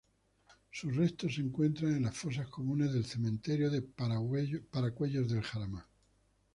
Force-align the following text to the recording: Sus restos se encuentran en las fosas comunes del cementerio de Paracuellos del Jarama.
Sus 0.71 0.95
restos 0.95 1.35
se 1.35 1.41
encuentran 1.41 1.95
en 1.95 2.01
las 2.01 2.17
fosas 2.17 2.47
comunes 2.47 2.91
del 2.91 3.05
cementerio 3.05 3.69
de 3.69 3.83
Paracuellos 3.83 5.29
del 5.29 5.43
Jarama. 5.43 5.87